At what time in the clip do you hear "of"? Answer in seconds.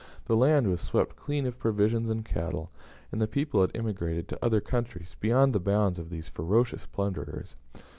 1.45-1.59, 5.99-6.09